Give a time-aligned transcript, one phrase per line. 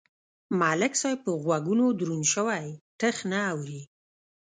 [0.59, 2.65] ملک صاحب په غوږونو دروند شوی
[2.99, 3.81] ټخ نه اوري.